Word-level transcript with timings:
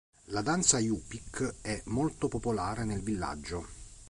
La 0.31 0.41
danza 0.41 0.79
Yup'ik 0.79 1.57
è 1.61 1.79
molto 1.85 2.27
popolare 2.27 2.85
nel 2.85 3.03
villaggio. 3.03 3.67